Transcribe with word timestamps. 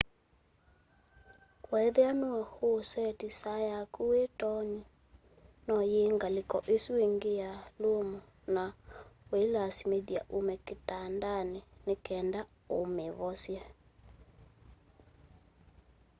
weethĩa 1.71 2.11
nũe 2.19 2.39
ũũlĩsetĩ 2.65 3.27
saa 3.39 3.59
yakũ 3.71 4.01
wĩ 4.11 4.21
toonĩ 4.39 4.79
no 5.67 5.75
yiwe 5.91 6.07
ngalĩkonĩ 6.17 6.69
ĩsũ 6.77 6.93
ĩngĩ 7.07 7.33
ya 7.43 7.51
lũmũ 7.81 8.17
na 8.55 8.63
ĩĩkũlasĩmĩthya 8.77 10.21
ũme 10.37 10.55
kitandanĩ 10.65 11.59
nĩkenda 11.87 12.39
ũmĩvosye 12.79 13.61